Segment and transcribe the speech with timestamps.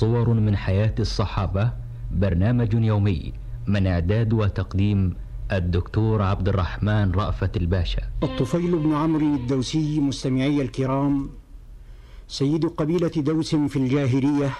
[0.00, 1.72] صور من حياة الصحابة
[2.10, 3.32] برنامج يومي
[3.66, 5.14] من إعداد وتقديم
[5.52, 8.02] الدكتور عبد الرحمن رأفت الباشا.
[8.22, 11.30] الطفيل بن عمرو الدوسي مستمعي الكرام
[12.28, 14.50] سيد قبيلة دوس في الجاهلية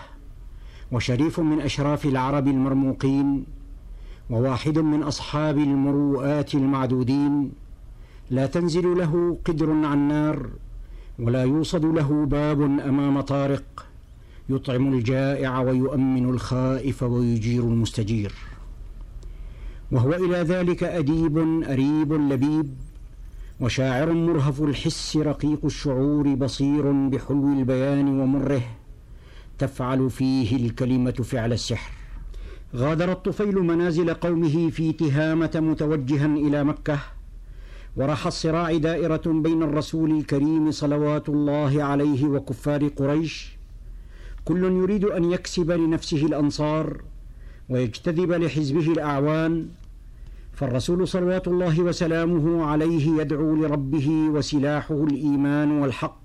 [0.92, 3.44] وشريف من أشراف العرب المرموقين
[4.30, 7.52] وواحد من أصحاب المروءات المعدودين.
[8.30, 10.50] لا تنزل له قدر عن نار
[11.18, 13.89] ولا يوصد له باب أمام طارق.
[14.48, 18.32] يطعم الجائع ويؤمن الخائف ويجير المستجير.
[19.92, 22.74] وهو إلى ذلك أديب أريب لبيب
[23.60, 28.62] وشاعر مرهف الحس رقيق الشعور بصير بحلو البيان ومره
[29.58, 31.92] تفعل فيه الكلمة فعل السحر.
[32.76, 36.98] غادر الطفيل منازل قومه في تهامة متوجها إلى مكة
[37.96, 43.59] ورح الصراع دائرة بين الرسول الكريم صلوات الله عليه وكفار قريش
[44.44, 47.02] كل يريد أن يكسب لنفسه الأنصار
[47.68, 49.68] ويجتذب لحزبه الأعوان
[50.52, 56.20] فالرسول صلوات الله وسلامه عليه يدعو لربه وسلاحه الإيمان والحق.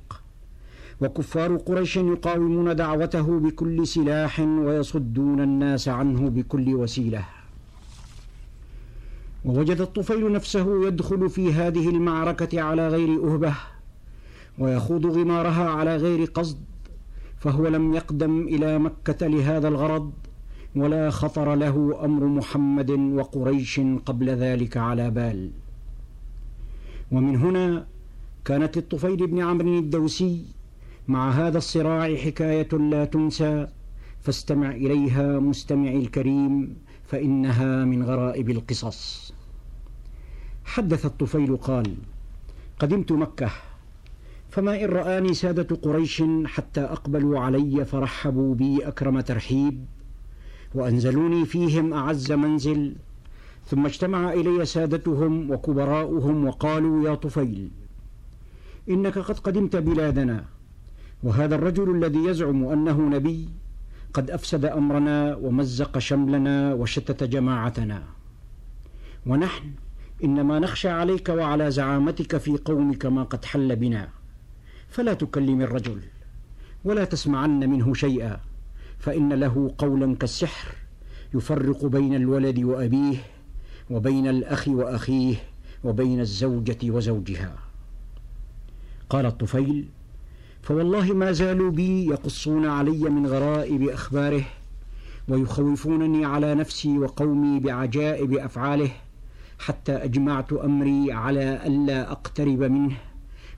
[1.01, 7.25] وكفار قريش يقاومون دعوته بكل سلاح ويصدون الناس عنه بكل وسيلة.
[9.45, 13.53] ووجد الطفيل نفسه يدخل في هذه المعركة على غير أهبة
[14.59, 16.57] ويخوض غمارها على غير قصد
[17.45, 20.11] فهو لم يقدم إلى مكة لهذا الغرض
[20.75, 25.51] ولا خطر له أمر محمد وقريش قبل ذلك على بال.
[27.11, 27.87] ومن هنا
[28.45, 30.45] كانت للطفيل بن عمرو الدوسي
[31.07, 33.67] مع هذا الصراع حكاية لا تنسى
[34.21, 39.33] فاستمع إليها مستمعي الكريم فإنها من غرائب القصص.
[40.65, 41.95] حدث الطفيل قال
[42.79, 43.51] قدمت مكة
[44.55, 49.85] فما إن رآني سادة قريش حتى أقبلوا علي فرحبوا بي أكرم ترحيب
[50.75, 52.95] وأنزلوني فيهم أعز منزل.
[53.67, 57.71] ثم اجتمع إلي سادتهم وكبراؤهم وقالوا يا طفيل
[58.89, 60.45] إنك قد قدمت بلادنا
[61.23, 63.49] وهذا الرجل الذي يزعم أنه نبي
[64.13, 68.03] قد أفسد أمرنا ومزق شملنا وشتت جماعتنا.
[69.25, 69.71] ونحن
[70.23, 74.24] إنما نخشى عليك وعلى زعامتك في قومك ما قد حل بنا.
[74.95, 75.99] فلا تكلم الرجل
[76.85, 78.39] ولا تسمعن منه شيئا
[78.99, 80.75] فإن له قولا كالسحر
[81.33, 83.17] يفرق بين الولد وأبيه
[83.89, 85.35] وبين الأخ وأخيه
[85.83, 87.55] وبين الزوجة وزوجها.
[89.09, 89.87] قال الطفيل
[90.61, 94.45] فوالله ما زالوا بي يقصون علي من غرائب أخباره
[95.27, 98.91] ويخوفونني على نفسي وقومي بعجائب أفعاله
[99.59, 102.97] حتى أجمعت أمري على ألا أقترب منه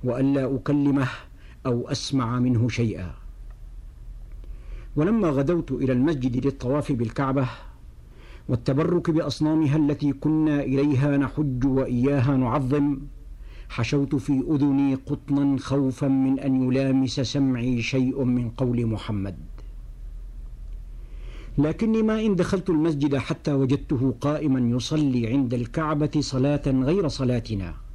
[0.03, 1.07] وألا أكلمه
[1.67, 3.11] أو أسمع منه شيئا.
[4.95, 7.47] ولما غدوت إلى المسجد للطواف بالكعبة
[8.49, 12.99] والتبرك بأصنامها التي كنا إليها نحج وإياها نعظم
[13.69, 19.37] حشوت في أذني قطنا خوفا من أن يلامس سمعي شيء من قول محمد.
[21.57, 27.86] لكني ما إن دخلت المسجد حتى وجدته قائما يصلي عند الكعبة صلاة غير صلاتنا.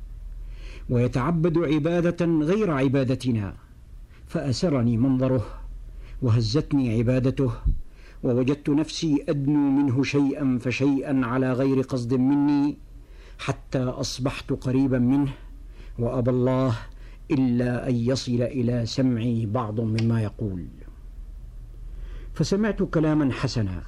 [0.91, 3.55] ويتعبد عبادة غير عبادتنا.
[4.27, 5.45] فأسرني منظره
[6.23, 7.53] وهزتني عبادته
[8.23, 12.77] ووجدت نفسي أدنو منه شيئا فشيئا على غير قصد مني
[13.39, 15.33] حتى أصبحت قريبا منه
[15.99, 16.79] وأبى الله
[17.31, 20.67] إلا أن يصل إلى سمعي بعض مما يقول.
[22.35, 23.83] فسمعت كلاما حسنا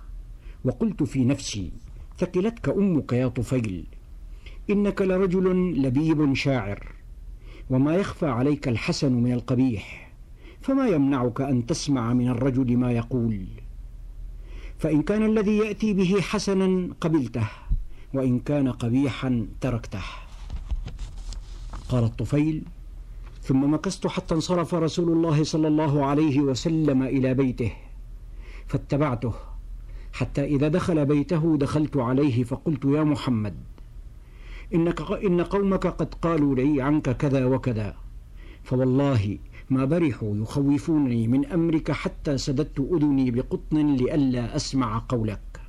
[0.65, 1.73] وقلت في نفسي
[2.19, 3.87] ثقلتك أمك يا طفيل.
[4.71, 6.93] إنك لرجل لبيب شاعر
[7.71, 10.13] وما يخفى عليك الحسن من القبيح
[10.61, 13.47] فما يمنعك أن تسمع من الرجل ما يقول.
[14.79, 17.49] فإن كان الذي يأتي به حسنا قبلته
[18.15, 20.03] وإن كان قبيحا تركته.
[21.89, 22.63] قال الطفيل
[23.43, 27.73] ثم مكثت حتى انصرف رسول الله صلى الله عليه وسلم إلى بيته
[28.67, 29.35] فاتبعته
[30.13, 33.55] حتى إذا دخل بيته دخلت عليه فقلت يا محمد
[34.75, 37.97] إنك إن قومك قد قالوا لي عنك كذا وكذا.
[38.63, 39.39] فوالله
[39.71, 45.61] ما برحوا يخوفونني من أمرك حتى سددت أذني بقطن لئلا أسمع قولك.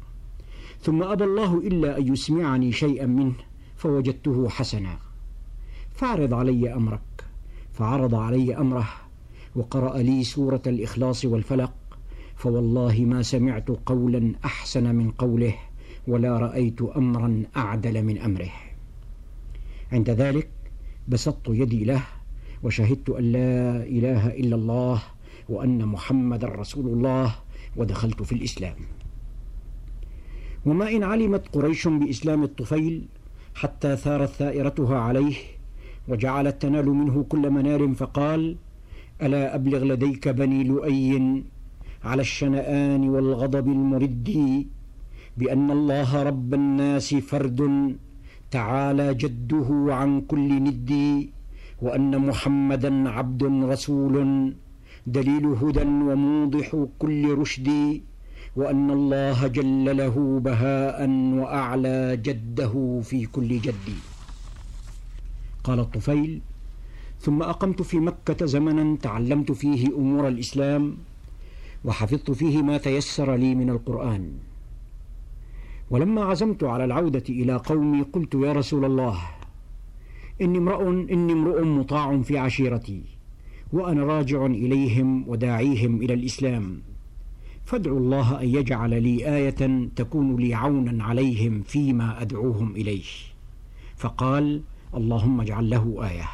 [0.81, 3.33] ثم أبى الله إلا أن يسمعني شيئا منه
[3.75, 4.97] فوجدته حسنا.
[5.95, 7.25] فاعرض علي أمرك
[7.73, 8.87] فعرض علي أمره
[9.55, 11.73] وقرأ لي سورة الإخلاص والفلق.
[12.35, 15.55] فوالله ما سمعت قولا أحسن من قوله
[16.07, 18.51] ولا رأيت أمرا أعدل من أمره.
[19.91, 20.49] عند ذلك
[21.07, 22.03] بسطت يدي له
[22.63, 25.03] وشهدت أن لا إله إلا الله
[25.49, 27.35] وأن محمدا رسول الله
[27.75, 28.75] ودخلت في الإسلام.
[30.65, 33.05] وما إن علمت قريش بإسلام الطفيل
[33.55, 35.35] حتى ثارت ثائرتها عليه
[36.07, 38.55] وجعلت تنال منه كل منال فقال
[39.21, 41.43] ألا أبلغ لديك بني لؤي
[42.03, 44.29] على الشنآن والغضب المرد
[45.37, 47.61] بأن الله رب الناس فرد
[48.51, 50.91] تعالى جده عن كل ند
[51.81, 54.15] وأن محمدا عبد رسول
[55.07, 58.01] دليل هدى وموضح كل رشد
[58.55, 63.87] وأن الله جل له بهاء وأعلى جده في كل جد.
[65.63, 66.41] قال الطفيل
[67.19, 70.97] ثم أقمت في مكة زمنا تعلمت فيه أمور الإسلام
[71.85, 74.31] وحفظت فيه ما تيسر لي من القرآن.
[75.89, 79.19] ولما عزمت على العودة إلى قومي قلت يا رسول الله
[80.41, 83.01] إني امرؤ إني امرؤ مطاع في عشيرتي
[83.73, 86.81] وأنا راجع إليهم وداعيهم إلى الإسلام.
[87.65, 93.03] فادعوا الله أن يجعل لي آية تكون لي عونا عليهم فيما أدعوهم إليه.
[93.97, 94.61] فقال
[94.95, 96.29] اللهم اجعل له آية.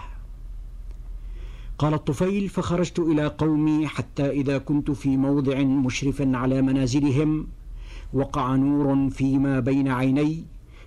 [1.78, 7.48] قال الطفيل فخرجت إلى قومي حتى إذا كنت في موضع مشرف على منازلهم
[8.14, 10.46] وقع نور فيما بين عيني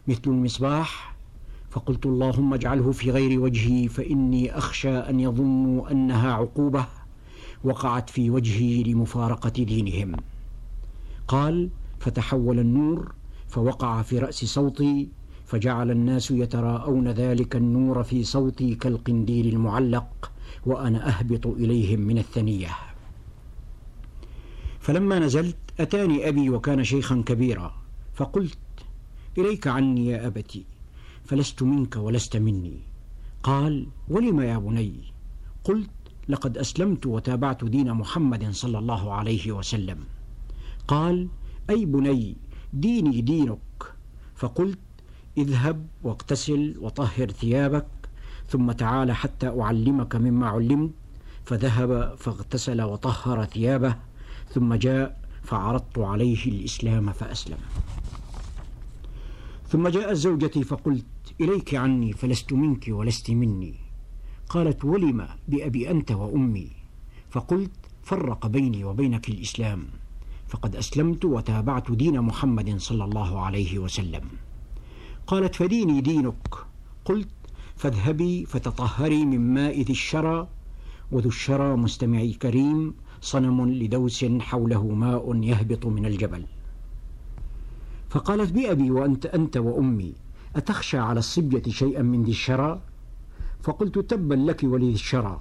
[0.09, 1.15] مثل المصباح
[1.71, 6.87] فقلت اللهم اجعله في غير وجهي فإني أخشى أن يظنوا أنها عقوبة
[7.65, 10.17] وقعت في وجهي لمفارقة دينهم.
[11.29, 13.12] قال فتحول النور
[13.49, 15.09] فوقع في رأس صوتي
[15.47, 20.32] فجعل الناس يتراءون ذلك النور في صوتي كالقنديل المعلق
[20.67, 22.71] وأنا أهبط إليهم من الثنية.
[24.81, 27.75] فلما نزلت أتاني أبي وكان شيخا كبيرا
[28.15, 28.59] فقلت
[29.38, 30.65] إليك عني يا أبتي
[31.25, 32.79] فلست منك ولست مني.
[33.43, 34.94] قال ولم يا بني؟
[35.65, 35.91] قلت
[36.29, 39.99] لقد أسلمت وتابعت دين محمد صلى الله عليه وسلم.
[40.88, 41.29] قال
[41.71, 42.37] أي بني
[42.73, 43.94] ديني دينك.
[44.37, 44.79] فقلت
[45.38, 47.87] اذهب واغتسل وطهر ثيابك
[48.49, 50.91] ثم تعال حتى أعلمك مما علمت.
[51.44, 53.97] فذهب فاغتسل وطهر ثيابه
[54.49, 57.58] ثم جاء فعرضت عليه الإسلام فأسلم.
[59.69, 61.05] ثم جاءت زوجتي فقلت
[61.41, 63.75] إليك عني فلست منك ولست مني.
[64.49, 66.70] قالت ولم بأبي أنت وأمي؟
[67.31, 67.70] فقلت
[68.02, 69.85] فرق بيني وبينك الإسلام.
[70.49, 74.23] فقد أسلمت وتابعت دين محمد صلى الله عليه وسلم.
[75.26, 76.55] قالت فديني دينك.
[77.05, 77.29] قلت
[77.76, 80.49] فاذهبي فتطهري من ماء ذي الشرى
[81.12, 82.94] وذو الشرى مستمعي كريم
[83.25, 86.44] صنم لدوس حوله ماء يهبط من الجبل.
[88.11, 90.12] فقالت بأبي وأنت أنت وأمي
[90.56, 92.81] أتخشى على الصبية شيئا من ذي الشرى؟
[93.62, 95.41] فقلت تبا لك ولذي الشرى.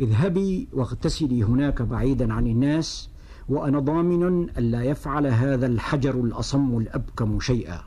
[0.00, 3.08] اذهبي واغتسلي هناك بعيدا عن الناس
[3.48, 7.80] وأنا ضامن ألا يفعل هذا الحجر الأصم الأبكم شيئا.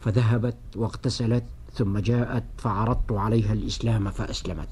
[0.00, 1.44] فذهبت واغتسلت
[1.74, 4.68] ثم جاءت فعرضت عليها الإسلام فأسلمت.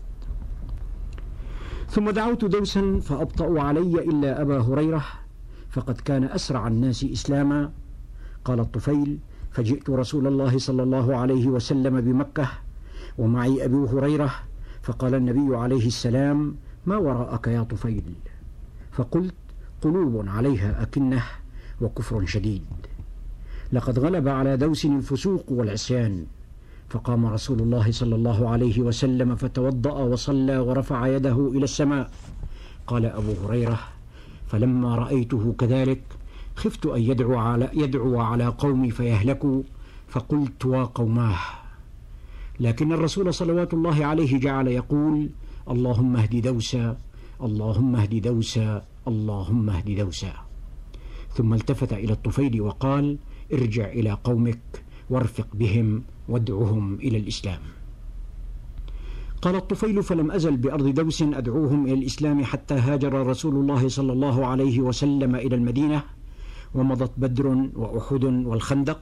[1.94, 5.05] ثم دعوت دوسا فأبطأوا علي إلا أبا هريرة
[5.70, 7.73] فقد كان أسرع الناس إسلاما.
[8.44, 9.19] قال الطفيل
[9.50, 12.49] فجئت رسول الله صلى الله عليه وسلم بمكة
[13.19, 14.35] ومعي أبو هريرة
[14.82, 16.56] فقال النبي عليه السلام
[16.87, 18.14] ما وراءك يا طفيل؟
[18.93, 19.35] فقلت
[19.82, 21.23] قلوب عليها أكنة
[21.81, 22.64] وكفر شديد.
[23.73, 26.26] لقد غلب على دوس الفسوق والعصيان.
[26.91, 32.11] فقام رسول الله صلى الله عليه وسلم فتوضأ وصلى ورفع يده إلى السماء.
[32.87, 33.79] قال أبو هريرة
[34.47, 36.03] فلما رأيته كذلك
[36.57, 39.62] خفت أن يدعو على, يدعو على قومي فيهلكوا
[40.09, 41.38] فقلت وقوماه
[42.61, 45.31] لكن الرسول صلوات الله عليه جعل يقول
[45.71, 46.97] اللهم اهد دوسا
[47.43, 50.33] اللهم اهد دوسا اللهم اهد دوسا.
[51.35, 53.19] ثم التفت إلى الطفيل وقال
[53.53, 57.61] ارجع إلى قومك وارفق بهم وادعهم إلى الإسلام.
[59.42, 64.46] قال الطفيل فلم أزل بأرض دوس أدعوهم إلى الإسلام حتى هاجر رسول الله صلى الله
[64.46, 66.02] عليه وسلم إلى المدينة
[66.75, 67.46] ومضت بدر
[67.76, 69.00] وأحد والخندق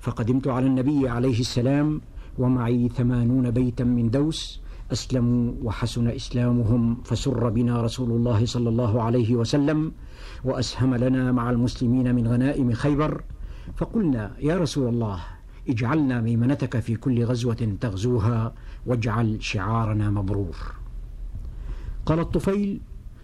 [0.00, 2.00] فقدمت على النبي عليه السلام
[2.38, 4.60] ومعي ثمانون بيتا من دوس
[4.92, 9.92] أسلموا وحسن إسلامهم فسر بنا رسول الله صلى الله عليه وسلم
[10.44, 13.22] وأسهم لنا مع المسلمين من غنائم خيبر
[13.76, 15.20] فقلنا يا رسول الله
[15.68, 18.54] اجعلنا ميمنتك في كل غزوة تغزوها
[18.86, 20.56] واجعل شعارنا مبرور.
[22.06, 22.80] قال الطفيل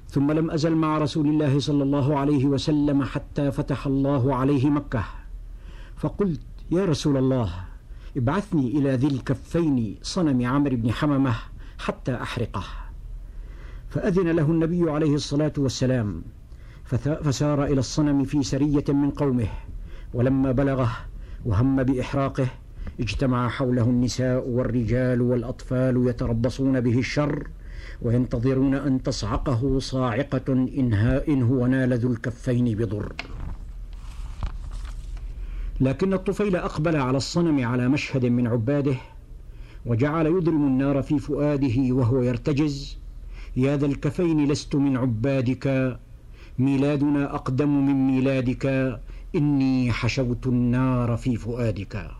[0.08, 5.04] ثم لم أزل مع رسول الله صلى الله عليه وسلم حتى فتح الله عليه مكة.
[5.96, 7.52] فقلت يا رسول الله
[8.16, 11.34] ابعثني إلى ذي الكفين صنم عمرو بن حممة
[11.78, 12.64] حتى أحرقه.
[13.88, 16.22] فأذن له النبي عليه الصلاة والسلام
[17.24, 19.48] فسار إلى الصنم في سرية من قومه.
[20.16, 20.90] ولما بلغه
[21.44, 22.48] وهم بإحراقه
[23.00, 27.48] اجتمع حوله النساء والرجال والأطفال يتربصون به الشر
[28.02, 30.52] وينتظرون أن تصعقه صاعقة
[31.28, 33.12] إن هو نال ذو الكفين بضر.
[35.80, 38.96] لكن الطفيل أقبل على الصنم على مشهد من عباده
[39.86, 42.98] وجعل يضرم النار في فؤاده وهو يرتجز.
[43.56, 45.98] يا ذا الكفين لست من عبادك
[46.58, 48.64] ميلادنا أقدم من ميلادك.
[49.34, 52.10] إني حشوت النار في فؤادك.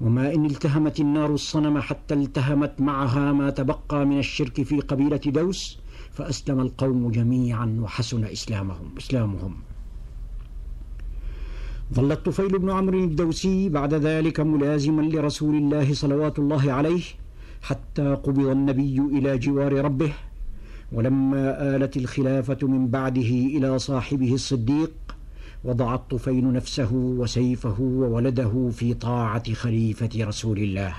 [0.00, 5.78] وما إن التهمت النار الصنم حتى التهمت معها ما تبقى من الشرك في قبيلة دوس
[6.10, 9.54] فأسلم القوم جميعا وحسن إسلامهم إسلامهم.
[11.94, 17.02] ظل الطفيل بن عمرو الدوسي بعد ذلك ملازما لرسول الله صلوات الله عليه
[17.62, 20.12] حتى قبض النبي إلى جوار ربه
[20.92, 24.92] ولما آلت الخلافة من بعده إلى صاحبه الصديق
[25.64, 30.94] وضع الطفيل نفسه وسيفه وولده في طاعة خليفة رسول الله.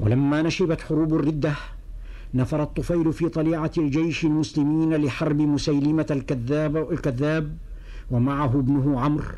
[0.00, 1.54] ولما نشبت حروب الردة
[2.34, 7.56] نفر الطفيل في طليعة الجيش المسلمين لحرب مسيلمة الكذاب الكذاب
[8.10, 9.34] ومعه ابنه عمرو.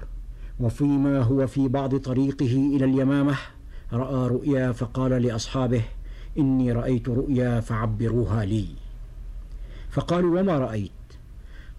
[0.60, 3.36] وفيما هو في بعض طريقه إلى اليمامة
[3.92, 5.82] رأى رؤيا فقال لأصحابه
[6.38, 8.66] إني رأيت رؤيا فعبروها لي.
[9.90, 10.87] فقالوا وما رأيت؟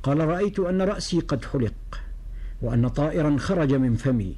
[0.03, 1.73] قال رأيت أن رأسي قد حلق
[2.61, 4.35] وأن طائرا خرج من فمي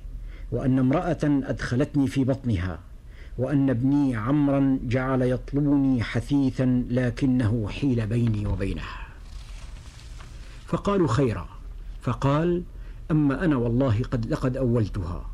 [0.51, 2.79] وأن امرأة أدخلتني في بطنها
[3.37, 8.83] وأن ابني عمرا جعل يطلبني حثيثا لكنه حيل بيني وبينه
[10.65, 11.47] فقالوا خيرا
[12.01, 12.63] فقال
[13.11, 15.29] أما أنا والله قد لقد أولتها.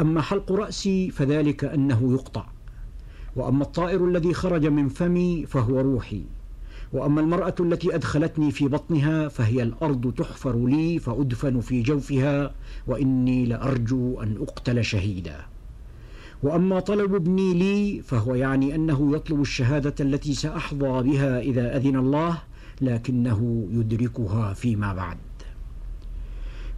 [0.00, 2.46] أما حلق رأسي فذلك أنه يقطع
[3.36, 6.24] وأما الطائر الذي خرج من فمي فهو روحي.
[6.92, 12.50] وأما المرأة التي أدخلتني في بطنها فهي الأرض تحفر لي فأدفن في جوفها
[12.86, 15.36] وإني لأرجو أن أقتل شهيدا.
[16.42, 22.38] وأما طلب ابني لي فهو يعني أنه يطلب الشهادة التي سأحظى بها إذا أذن الله
[22.80, 25.16] لكنه يدركها فيما بعد.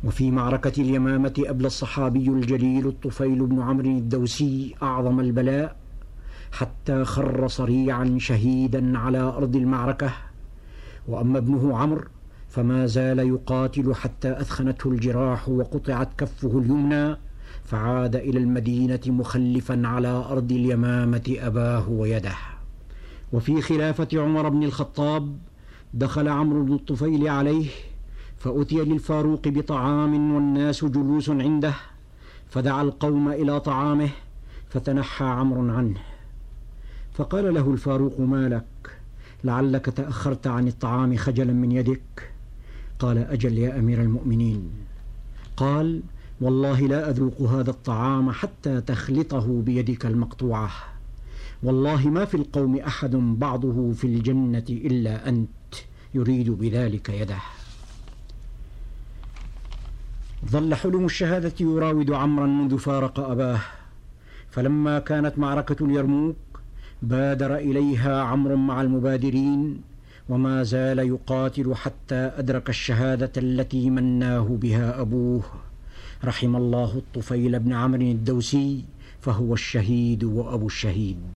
[0.04, 5.76] وفي معركة اليمامة أبلى الصحابي الجليل الطفيل بن عمرو الدوسي أعظم البلاء
[6.52, 10.12] حتى خر صريعا شهيدا على أرض المعركة.
[11.09, 12.04] وأما ابنه عمرو
[12.49, 17.16] فما زال يقاتل حتى أثخنته الجراح وقطعت كفه اليمنى
[17.64, 22.35] فعاد إلى المدينة مخلفا على أرض اليمامة أباه ويده.
[23.32, 25.37] وفي خلافة عمر بن الخطاب
[25.94, 27.68] دخل عمرو بن الطفيل عليه
[28.38, 31.75] فأتي للفاروق بطعام والناس جلوس عنده
[32.49, 34.09] فدعا القوم إلى طعامه
[34.68, 36.12] فتنحى عمرو عنه.
[37.14, 38.97] فقال له الفاروق ما لك؟
[39.45, 42.33] لعلك تأخرت عن الطعام خجلا من يدك.
[42.99, 44.71] قال أجل يا أمير المؤمنين.
[45.57, 46.02] قال
[46.40, 50.71] والله لا أذوق هذا الطعام حتى تخلطه بيدك المقطوعة.
[51.62, 55.75] والله ما في القوم أحد بعضه في الجنة إلا أنت
[56.14, 57.38] يريد بذلك يده.
[60.50, 63.61] ظل حلم الشهادة يراود عمرا منذ فارق أباه.
[64.50, 66.37] فلما كانت معركة اليرموك
[67.02, 69.80] بادر إليها عمرو مع المبادرين
[70.28, 75.42] وما زال يقاتل حتى أدرك الشهادة التي مناه بها أبوه.
[76.25, 78.85] رحم الله الطفيل بن عمرو الدوسي
[79.21, 81.23] فهو الشهيد وأبو الشهيد.